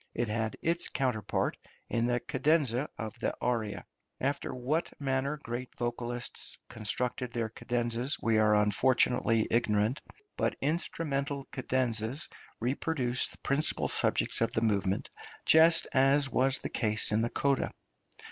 It 0.15 0.29
had 0.29 0.57
its 0.63 0.89
counterpart 0.89 1.57
in 1.87 2.07
the 2.07 2.19
cadenza 2.19 2.89
of 2.97 3.13
the 3.19 3.35
aria. 3.39 3.85
After 4.19 4.51
what 4.51 4.91
manner 4.99 5.37
great 5.43 5.69
vocalists 5.77 6.57
constructed 6.69 7.31
their 7.33 7.49
cadenzas 7.49 8.17
we 8.19 8.39
are 8.39 8.55
unfortunately 8.55 9.45
ignorant, 9.51 10.01
but 10.37 10.55
instrumental 10.59 11.45
cadenzas 11.51 12.27
reproduced 12.59 13.33
the 13.33 13.37
principal 13.43 13.87
subjects 13.87 14.41
of 14.41 14.51
the 14.53 14.61
movement, 14.61 15.07
just 15.45 15.87
as 15.93 16.27
was 16.31 16.57
the 16.57 16.69
case 16.69 17.11
in 17.11 17.21
the 17.21 17.29
coda. 17.29 17.69